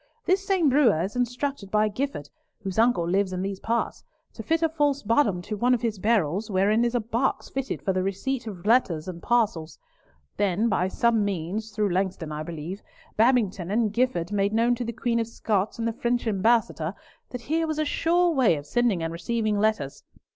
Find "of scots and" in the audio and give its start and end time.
15.19-15.87